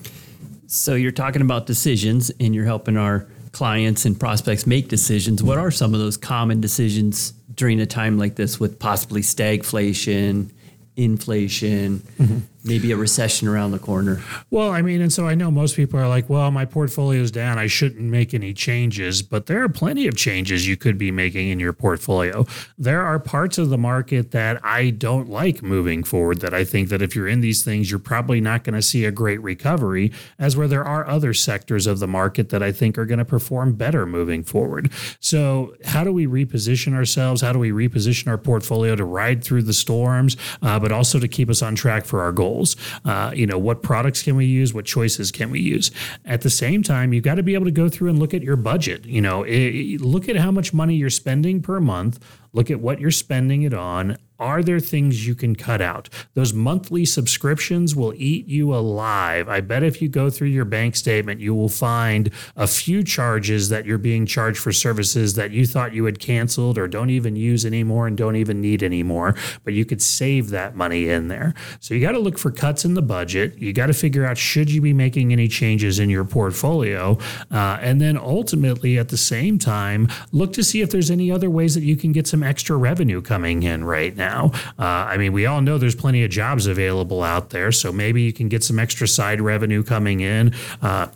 [0.67, 5.43] So you're talking about decisions and you're helping our clients and prospects make decisions.
[5.43, 10.51] What are some of those common decisions during a time like this with possibly stagflation,
[10.97, 14.23] inflation, mm-hmm maybe a recession around the corner.
[14.51, 17.59] Well, I mean, and so I know most people are like, well, my portfolio's down.
[17.59, 21.49] I shouldn't make any changes, but there are plenty of changes you could be making
[21.49, 22.47] in your portfolio.
[22.79, 26.89] There are parts of the market that I don't like moving forward that I think
[26.91, 30.13] that if you're in these things, you're probably not going to see a great recovery,
[30.39, 33.25] as where there are other sectors of the market that I think are going to
[33.25, 34.91] perform better moving forward.
[35.21, 37.41] So, how do we reposition ourselves?
[37.41, 41.29] How do we reposition our portfolio to ride through the storms, uh, but also to
[41.29, 42.52] keep us on track for our goals?
[42.53, 42.77] Goals.
[43.05, 44.75] Uh, you know, what products can we use?
[44.75, 45.91] What choices can we use?
[46.25, 48.43] At the same time, you've got to be able to go through and look at
[48.43, 49.05] your budget.
[49.05, 52.19] You know, it, look at how much money you're spending per month.
[52.53, 56.09] Look at what you're spending it on are there things you can cut out?
[56.35, 59.49] Those monthly subscriptions will eat you alive.
[59.49, 63.69] I bet if you go through your bank statement, you will find a few charges
[63.69, 67.37] that you're being charged for services that you thought you had canceled or don't even
[67.37, 69.37] use anymore and don't even need anymore.
[69.63, 71.55] But you could save that money in there.
[71.79, 73.57] So you got to look for cuts in the budget.
[73.59, 77.17] You got to figure out should you be making any changes in your portfolio.
[77.53, 81.49] Uh, and then ultimately, at the same time, look to see if there's any other
[81.49, 84.51] ways that you can get some extra revenue coming in right now now.
[84.79, 88.23] Uh, I mean, we all know there's plenty of jobs available out there, so maybe
[88.23, 90.55] you can get some extra side revenue coming in.
[90.81, 91.09] Uh,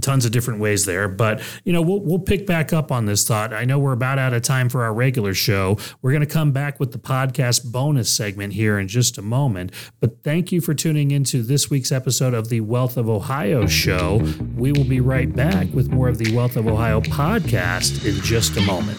[0.00, 3.24] tons of different ways there but you know we'll, we'll pick back up on this
[3.24, 6.26] thought i know we're about out of time for our regular show we're going to
[6.26, 10.60] come back with the podcast bonus segment here in just a moment but thank you
[10.60, 14.16] for tuning into this week's episode of the wealth of ohio show
[14.56, 18.56] we will be right back with more of the wealth of ohio podcast in just
[18.56, 18.98] a moment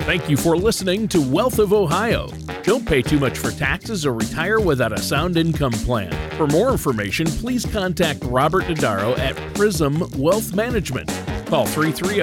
[0.00, 2.28] Thank you for listening to Wealth of Ohio.
[2.62, 6.12] Don't pay too much for taxes or retire without a sound income plan.
[6.36, 11.08] For more information, please contact Robert Dodaro at Prism Wealth Management.
[11.46, 12.20] Call 330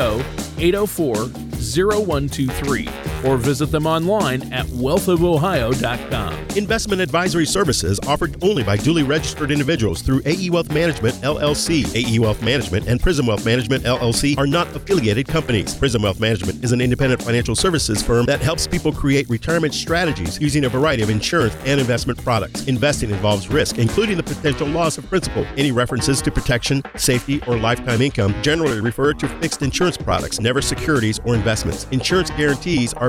[0.62, 6.47] 804 0123 or visit them online at wealthofohio.com.
[6.55, 11.86] Investment advisory services offered only by duly registered individuals through AE Wealth Management LLC.
[11.95, 15.75] AE Wealth Management and Prism Wealth Management LLC are not affiliated companies.
[15.75, 20.39] Prism Wealth Management is an independent financial services firm that helps people create retirement strategies
[20.39, 22.67] using a variety of insurance and investment products.
[22.67, 25.45] Investing involves risk, including the potential loss of principal.
[25.58, 30.62] Any references to protection, safety, or lifetime income generally refer to fixed insurance products, never
[30.62, 31.86] securities or investments.
[31.91, 33.08] Insurance guarantees are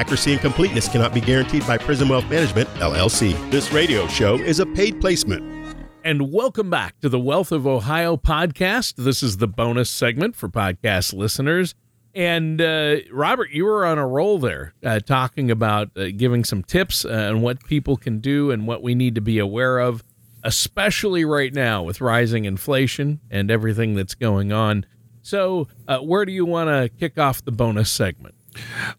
[0.01, 3.37] accuracy and completeness cannot be guaranteed by Prism Wealth Management, LLC.
[3.51, 5.75] This radio show is a paid placement.
[6.03, 8.95] And welcome back to the Wealth of Ohio podcast.
[8.95, 11.75] This is the bonus segment for podcast listeners.
[12.15, 16.63] And uh, Robert, you were on a roll there, uh, talking about uh, giving some
[16.63, 20.03] tips on what people can do and what we need to be aware of,
[20.43, 24.87] especially right now with rising inflation and everything that's going on.
[25.21, 28.33] So, uh, where do you want to kick off the bonus segment?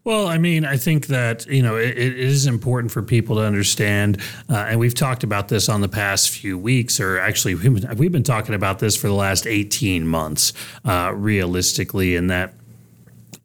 [0.03, 3.43] Well, I mean, I think that you know it, it is important for people to
[3.43, 7.81] understand, uh, and we've talked about this on the past few weeks, or actually, we've
[7.81, 10.53] been, we've been talking about this for the last eighteen months,
[10.85, 12.55] uh, realistically, in that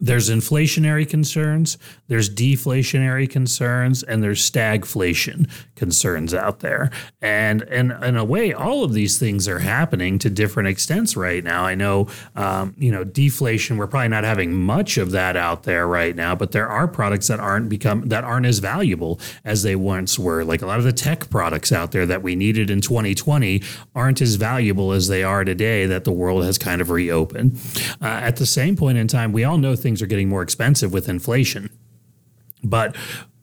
[0.00, 6.90] there's inflationary concerns, there's deflationary concerns, and there's stagflation concerns out there.
[7.20, 11.42] And, and in a way, all of these things are happening to different extents right
[11.42, 11.64] now.
[11.64, 13.76] I know, um, you know, deflation.
[13.76, 17.28] We're probably not having much of that out there right now, but there are products
[17.28, 20.44] that aren't become that aren't as valuable as they once were.
[20.44, 23.62] Like a lot of the tech products out there that we needed in 2020
[23.94, 25.86] aren't as valuable as they are today.
[25.86, 27.58] That the world has kind of reopened.
[28.00, 30.42] Uh, at the same point in time, we all know things things are getting more
[30.42, 31.70] expensive with inflation.
[32.62, 32.94] But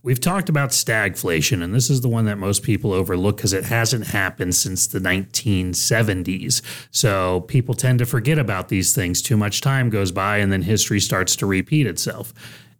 [0.03, 3.63] we've talked about stagflation, and this is the one that most people overlook because it
[3.63, 6.61] hasn't happened since the 1970s.
[6.91, 9.23] So people tend to forget about these things.
[9.23, 12.31] Too much time goes by, and then history starts to repeat itself.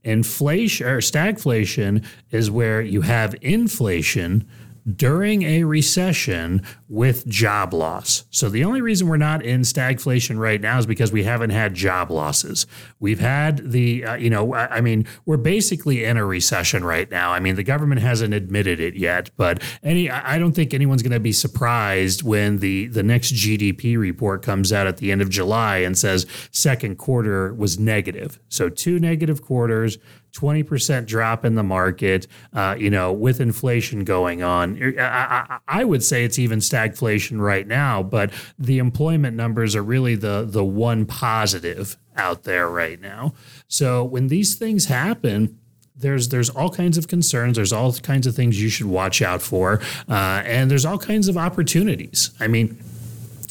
[0.04, 4.48] Inflation or stagflation is where you have inflation
[4.94, 8.26] during a recession with job loss.
[8.30, 11.74] So the only reason we're not in stagflation right now is because we haven't had
[11.74, 12.68] job losses.
[13.00, 17.10] We've had the, uh, you know, I, I mean, we're basically in a recession right
[17.10, 17.32] now.
[17.32, 21.12] I mean, the government hasn't admitted it yet, but any, I don't think anyone's going
[21.12, 25.30] to be surprised when the the next GDP report comes out at the end of
[25.30, 28.40] July and says second quarter was negative.
[28.50, 29.98] So two negative quarters
[30.36, 34.82] 20% drop in the market, uh, you know, with inflation going on.
[35.00, 39.84] I, I, I, would say it's even stagflation right now, but the employment numbers are
[39.84, 43.34] really the, the one positive out there right now.
[43.68, 45.58] So when these things happen,
[45.96, 47.56] there's there's all kinds of concerns.
[47.56, 51.30] There's all kinds of things you should watch out for, uh, and there's all kinds
[51.30, 52.32] of opportunities.
[52.40, 52.78] I mean,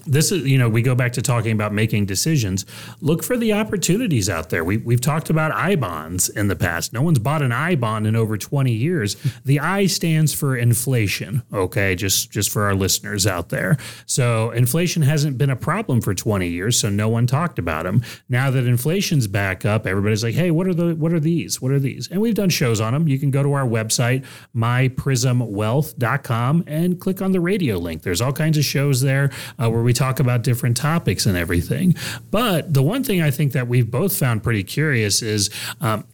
[0.07, 2.67] this is you know we go back to talking about making decisions.
[3.01, 4.65] Look for the opportunities out there.
[4.65, 6.93] We, we've talked about i bonds in the past.
[6.93, 9.17] No one's bought an i bond in over 20 years.
[9.45, 13.77] The i stands for inflation okay just just for our listeners out there.
[14.07, 18.03] So inflation hasn't been a problem for 20 years so no one talked about them
[18.29, 21.61] now that inflation's back up everybody's like hey what are the what are these?
[21.61, 22.09] What are these?
[22.09, 27.23] And we've done shows on them you can go to our website myprismwealth.com and click
[27.23, 28.03] on the radio link.
[28.03, 31.95] There's all kinds of shows there uh, where we talk about different topics and everything.
[32.31, 36.05] But the one thing I think that we've both found pretty curious is, um,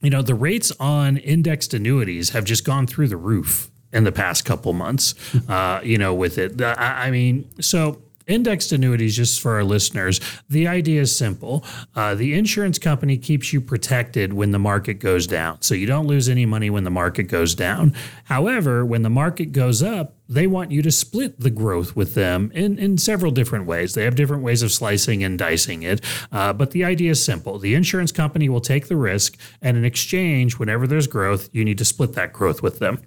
[0.00, 4.12] you know, the rates on indexed annuities have just gone through the roof in the
[4.12, 5.14] past couple months.
[5.48, 10.20] Uh, you know, with it, I, I mean, so Indexed annuities, just for our listeners,
[10.48, 11.64] the idea is simple.
[11.96, 15.60] Uh, the insurance company keeps you protected when the market goes down.
[15.62, 17.92] So you don't lose any money when the market goes down.
[18.24, 22.52] However, when the market goes up, they want you to split the growth with them
[22.54, 23.94] in, in several different ways.
[23.94, 26.00] They have different ways of slicing and dicing it.
[26.30, 29.84] Uh, but the idea is simple the insurance company will take the risk, and in
[29.84, 33.02] exchange, whenever there's growth, you need to split that growth with them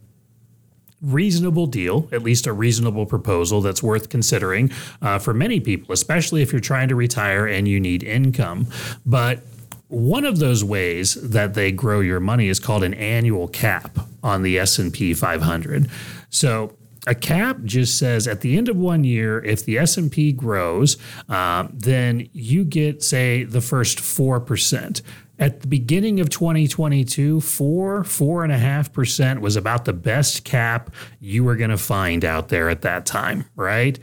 [1.03, 6.41] reasonable deal, at least a reasonable proposal that's worth considering uh, for many people, especially
[6.41, 8.67] if you're trying to retire and you need income.
[9.05, 9.41] But
[9.89, 14.41] one of those ways that they grow your money is called an annual cap on
[14.41, 15.89] the S&P 500.
[16.29, 20.11] So a cap just says at the end of one year, if the S and
[20.11, 20.97] P grows,
[21.29, 25.01] uh, then you get say the first four percent.
[25.39, 30.43] At the beginning of 2022, four, four and a half percent was about the best
[30.43, 33.97] cap you were going to find out there at that time, right?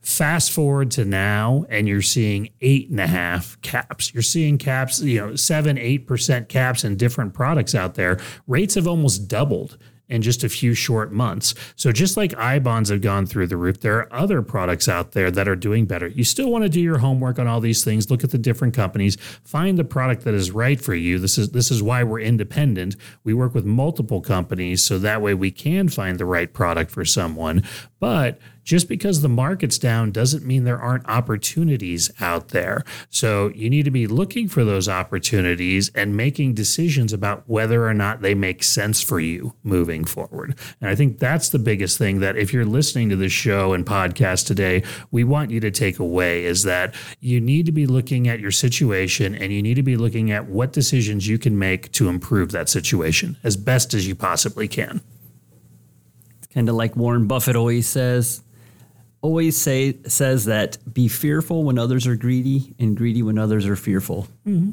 [0.00, 4.14] Fast forward to now, and you're seeing eight and a half caps.
[4.14, 8.18] You're seeing caps, you know, seven, eight percent caps in different products out there.
[8.46, 9.76] Rates have almost doubled
[10.08, 11.54] in just a few short months.
[11.76, 15.12] So just like I bonds have gone through the roof, there are other products out
[15.12, 16.08] there that are doing better.
[16.08, 18.74] You still want to do your homework on all these things, look at the different
[18.74, 21.18] companies, find the product that is right for you.
[21.18, 22.96] This is this is why we're independent.
[23.24, 27.04] We work with multiple companies so that way we can find the right product for
[27.04, 27.62] someone.
[28.00, 28.38] But
[28.68, 32.84] just because the market's down doesn't mean there aren't opportunities out there.
[33.08, 37.94] So you need to be looking for those opportunities and making decisions about whether or
[37.94, 40.54] not they make sense for you moving forward.
[40.82, 43.86] And I think that's the biggest thing that if you're listening to this show and
[43.86, 48.28] podcast today, we want you to take away is that you need to be looking
[48.28, 51.90] at your situation and you need to be looking at what decisions you can make
[51.92, 55.00] to improve that situation as best as you possibly can.
[56.36, 58.42] It's kind of like Warren Buffett always says
[59.20, 63.76] always say says that be fearful when others are greedy and greedy when others are
[63.76, 64.28] fearful.
[64.46, 64.70] Mm-hmm.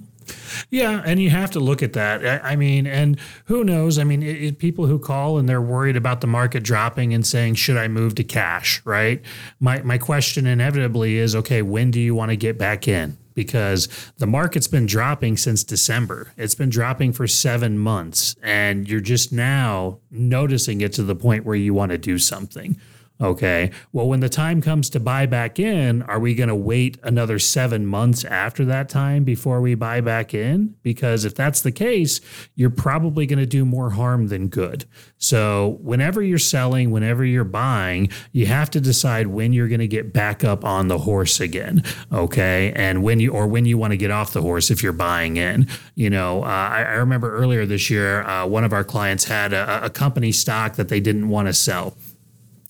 [0.70, 2.26] Yeah, and you have to look at that.
[2.26, 4.00] I, I mean, and who knows?
[4.00, 7.26] I mean, it, it, people who call and they're worried about the market dropping and
[7.26, 9.22] saying, "Should I move to cash?" Right.
[9.60, 13.18] My my question inevitably is, okay, when do you want to get back in?
[13.34, 16.32] Because the market's been dropping since December.
[16.38, 21.46] It's been dropping for seven months, and you're just now noticing it to the point
[21.46, 22.78] where you want to do something.
[23.22, 23.72] Okay.
[23.94, 27.40] Well, when the time comes to buy back in, are we going to wait another
[27.40, 30.76] seven months after that time before we buy back in?
[30.84, 32.20] Because if that's the case,
[32.56, 34.84] you're probably going to do more harm than good.
[35.18, 39.88] So, whenever you're selling, whenever you're buying, you have to decide when you're going to
[39.88, 41.84] get back up on the horse again.
[42.12, 42.74] Okay.
[42.76, 45.38] And when you, or when you want to get off the horse if you're buying
[45.38, 45.68] in.
[45.96, 49.54] You know, uh, I, I, remember earlier this year, uh, one of our clients had
[49.54, 51.96] a, a company stock that they didn't want to sell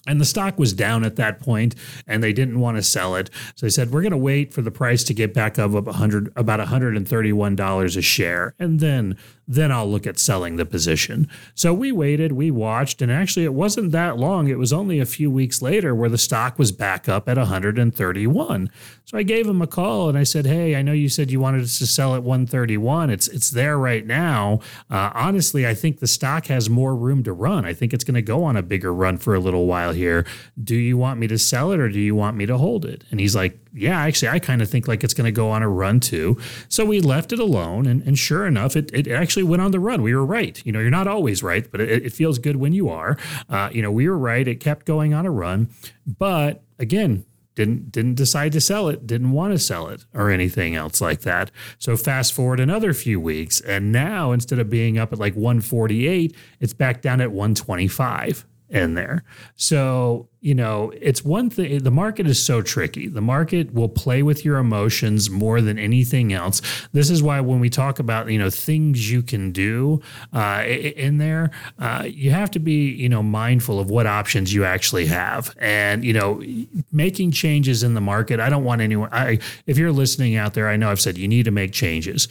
[0.08, 1.76] and the stock was down at that point,
[2.08, 3.30] and they didn't want to sell it.
[3.56, 5.86] So they said, "We're going to wait for the price to get back up about
[5.86, 9.18] 100, about 131 dollars a share, and then
[9.48, 13.54] then I'll look at selling the position." So we waited, we watched, and actually, it
[13.54, 14.48] wasn't that long.
[14.48, 18.70] It was only a few weeks later where the stock was back up at 131.
[19.06, 21.40] So I gave him a call and I said, "Hey, I know you said you
[21.40, 23.10] wanted us to sell at 131.
[23.10, 24.60] It's it's there right now.
[24.90, 27.66] Uh, honestly, I think the stock has more room to run.
[27.66, 30.26] I think it's going to go on a bigger run for a little while." here.
[30.62, 33.04] Do you want me to sell it or do you want me to hold it?
[33.10, 35.64] And he's like, Yeah, actually, I kind of think like it's going to go on
[35.64, 36.38] a run too.
[36.70, 37.88] So we left it alone.
[37.88, 40.02] And, and sure enough, it, it actually went on the run.
[40.02, 40.62] We were right.
[40.66, 43.18] You know, you're not always right, but it, it feels good when you are.
[43.50, 44.48] Uh, you know, we were right.
[44.48, 45.70] It kept going on a run.
[46.06, 47.26] But again,
[47.56, 51.22] didn't didn't decide to sell it, didn't want to sell it or anything else like
[51.22, 51.52] that.
[51.80, 56.36] So fast forward another few weeks and now instead of being up at like 148,
[56.60, 59.24] it's back down at 125 in there.
[59.56, 63.08] So, you know, it's one thing, the market is so tricky.
[63.08, 66.62] The market will play with your emotions more than anything else.
[66.94, 71.18] This is why when we talk about, you know, things you can do uh, in
[71.18, 75.52] there, uh, you have to be, you know, mindful of what options you actually have.
[75.58, 76.44] And, you know,
[76.92, 80.70] making changes in the market, I don't want anyone, I, if you're listening out there,
[80.70, 82.28] I know I've said you need to make changes.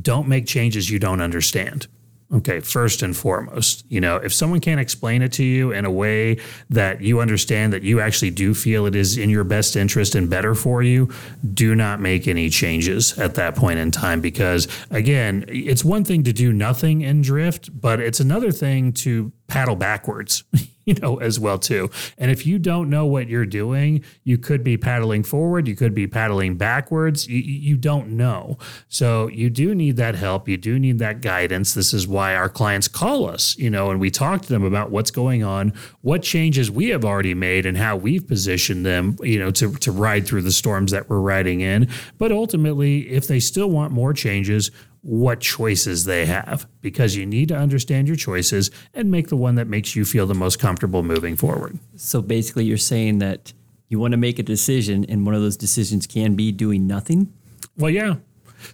[0.00, 1.86] Don't make changes you don't understand
[2.34, 5.90] Okay, first and foremost, you know, if someone can't explain it to you in a
[5.90, 10.16] way that you understand that you actually do feel it is in your best interest
[10.16, 11.12] and better for you,
[11.52, 16.24] do not make any changes at that point in time because again, it's one thing
[16.24, 20.44] to do nothing and drift, but it's another thing to paddle backwards.
[20.84, 21.90] you know, as well too.
[22.18, 25.94] And if you don't know what you're doing, you could be paddling forward, you could
[25.94, 27.26] be paddling backwards.
[27.26, 28.58] You, you don't know.
[28.88, 30.48] So you do need that help.
[30.48, 31.74] You do need that guidance.
[31.74, 34.90] This is why our clients call us, you know, and we talk to them about
[34.90, 35.72] what's going on,
[36.02, 39.92] what changes we have already made, and how we've positioned them, you know, to, to
[39.92, 41.88] ride through the storms that we're riding in.
[42.18, 44.70] But ultimately, if they still want more changes,
[45.04, 49.54] what choices they have because you need to understand your choices and make the one
[49.54, 51.78] that makes you feel the most comfortable moving forward.
[51.94, 53.52] So basically, you're saying that
[53.88, 57.32] you want to make a decision, and one of those decisions can be doing nothing?
[57.76, 58.16] Well, yeah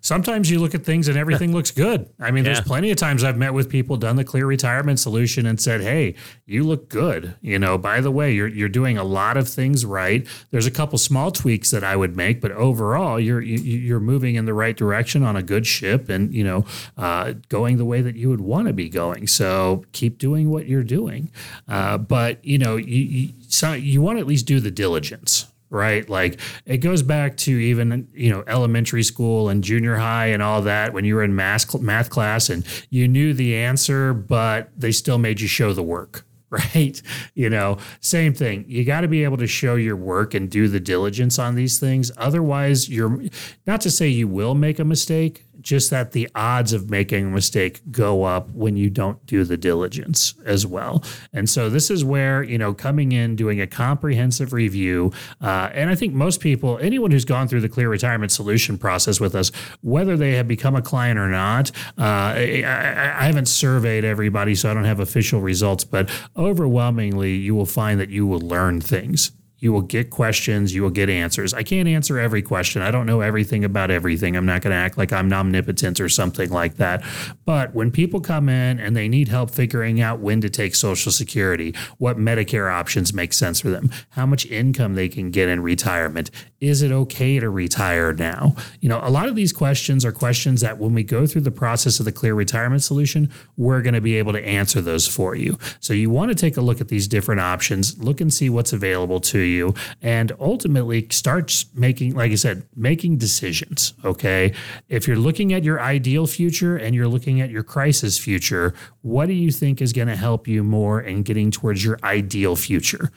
[0.01, 2.09] sometimes you look at things and everything looks good.
[2.18, 2.53] I mean, yeah.
[2.53, 5.80] there's plenty of times I've met with people, done the clear retirement solution, and said,
[5.80, 6.14] "Hey,
[6.47, 7.36] you look good.
[7.41, 10.26] You know, by the way, you're you're doing a lot of things right.
[10.51, 14.34] There's a couple small tweaks that I would make, but overall, you're you, you're moving
[14.34, 16.64] in the right direction on a good ship, and you know,
[16.97, 19.26] uh, going the way that you would want to be going.
[19.26, 21.30] So keep doing what you're doing.
[21.68, 25.50] Uh, but you know, you, you, so you want to at least do the diligence
[25.71, 26.09] right?
[26.09, 30.62] Like it goes back to even you know elementary school and junior high and all
[30.62, 34.93] that when you were in math math class and you knew the answer, but they
[34.93, 36.27] still made you show the work.
[36.75, 37.01] Right.
[37.35, 38.64] You know, same thing.
[38.66, 41.79] You got to be able to show your work and do the diligence on these
[41.79, 42.11] things.
[42.16, 43.23] Otherwise, you're
[43.68, 47.31] not to say you will make a mistake, just that the odds of making a
[47.31, 51.03] mistake go up when you don't do the diligence as well.
[51.33, 55.91] And so this is where, you know, coming in, doing a comprehensive review, uh, and
[55.91, 59.51] I think most people, anyone who's gone through the clear retirement solution process with us,
[59.83, 64.71] whether they have become a client or not, uh, I, I haven't surveyed everybody, so
[64.71, 69.33] I don't have official results, but overwhelmingly, you will find that you will learn things
[69.61, 71.53] you will get questions, you will get answers.
[71.53, 72.81] I can't answer every question.
[72.81, 74.35] I don't know everything about everything.
[74.35, 77.05] I'm not going to act like I'm omnipotent or something like that.
[77.45, 81.13] But when people come in and they need help figuring out when to take Social
[81.13, 85.63] Security, what Medicare options make sense for them, how much income they can get in
[85.63, 86.31] retirement,
[86.61, 88.57] is it okay to retire now?
[88.81, 91.51] You know, a lot of these questions are questions that when we go through the
[91.51, 95.35] process of the clear retirement solution, we're going to be able to answer those for
[95.35, 95.59] you.
[95.81, 98.73] So you want to take a look at these different options, look and see what's
[98.73, 103.95] available to you you and ultimately starts making, like I said, making decisions.
[104.05, 104.53] Okay.
[104.89, 108.73] If you're looking at your ideal future and you're looking at your crisis future,
[109.03, 112.57] what do you think is going to help you more in getting towards your ideal
[112.57, 113.11] future?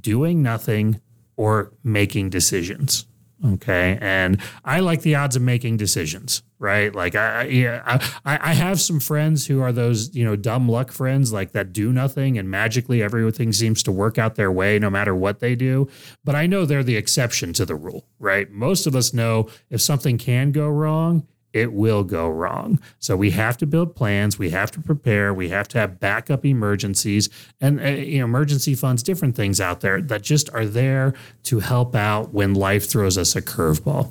[0.00, 1.00] Doing nothing
[1.36, 3.06] or making decisions.
[3.42, 3.96] Okay.
[4.00, 6.94] And I like the odds of making decisions, right?
[6.94, 10.92] Like I, yeah, I, I have some friends who are those, you know, dumb luck
[10.92, 14.90] friends like that do nothing and magically everything seems to work out their way no
[14.90, 15.88] matter what they do.
[16.22, 18.50] But I know they're the exception to the rule, right?
[18.50, 22.80] Most of us know if something can go wrong, it will go wrong.
[22.98, 26.44] So we have to build plans, we have to prepare, we have to have backup
[26.44, 27.28] emergencies
[27.60, 31.60] and uh, you know emergency funds, different things out there that just are there to
[31.60, 34.10] help out when life throws us a curveball.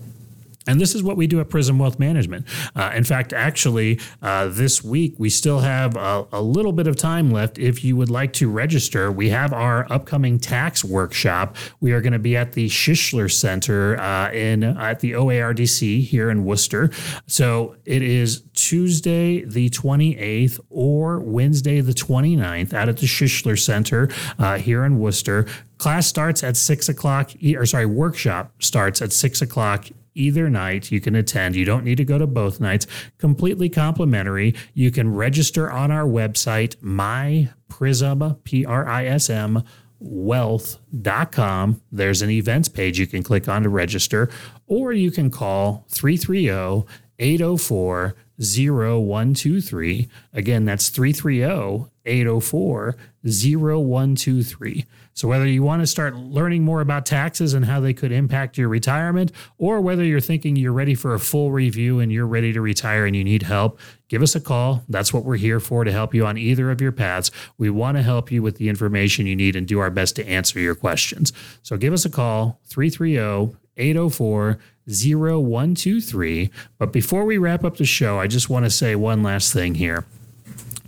[0.69, 2.45] And this is what we do at Prism Wealth Management.
[2.75, 6.95] Uh, in fact, actually, uh, this week we still have a, a, little bit of
[6.95, 7.57] time left.
[7.57, 11.55] If you would like to register, we have our upcoming tax workshop.
[11.79, 16.29] We are going to be at the Shisler Center uh, in at the OARDC here
[16.29, 16.91] in Wooster.
[17.25, 24.09] So it is Tuesday the 28th or Wednesday the 29th out at the Shisler Center
[24.37, 25.47] uh, here in Wooster.
[25.79, 29.87] Class starts at six o'clock, or sorry, workshop starts at six o'clock
[30.19, 30.91] either night.
[30.91, 31.55] You can attend.
[31.55, 32.85] You don't need to go to both nights.
[33.17, 34.53] Completely complimentary.
[34.73, 39.63] You can register on our website, myprism, P R I S M,
[39.99, 41.81] wealth.com.
[41.91, 44.29] There's an events page you can click on to register,
[44.67, 46.85] or you can call 330
[47.19, 50.07] 804 0123.
[50.33, 54.85] Again, that's 330 804 0123.
[55.13, 58.57] So, whether you want to start learning more about taxes and how they could impact
[58.57, 62.53] your retirement, or whether you're thinking you're ready for a full review and you're ready
[62.53, 64.83] to retire and you need help, give us a call.
[64.87, 67.31] That's what we're here for to help you on either of your paths.
[67.57, 70.25] We want to help you with the information you need and do our best to
[70.25, 71.33] answer your questions.
[71.63, 74.59] So, give us a call 330 804
[74.89, 76.49] 0123.
[76.77, 79.75] But before we wrap up the show, I just want to say one last thing
[79.75, 80.05] here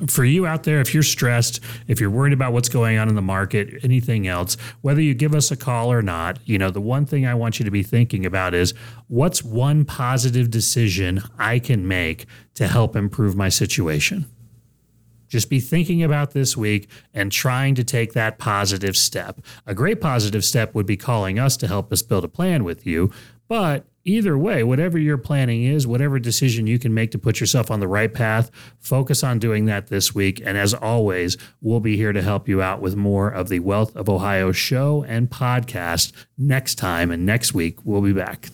[0.08, 3.16] for you out there, if you're stressed, if you're worried about what's going on in
[3.16, 6.82] the market, anything else, whether you give us a call or not, you know, the
[6.82, 8.74] one thing I want you to be thinking about is
[9.08, 12.26] what's one positive decision I can make
[12.56, 14.26] to help improve my situation?
[15.28, 19.39] Just be thinking about this week and trying to take that positive step.
[19.66, 22.86] A great positive step would be calling us to help us build a plan with
[22.86, 23.12] you.
[23.47, 27.70] But either way, whatever your planning is, whatever decision you can make to put yourself
[27.70, 30.41] on the right path, focus on doing that this week.
[30.43, 33.95] And as always, we'll be here to help you out with more of the Wealth
[33.95, 37.12] of Ohio show and podcast next time.
[37.12, 38.49] And next week, we'll be back.